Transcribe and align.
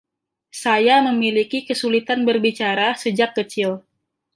Saya 0.63 0.95
memiliki 1.07 1.59
kesulitan 1.67 2.19
berbicara 2.27 2.87
sejak 3.03 3.29
kecil. 3.37 3.71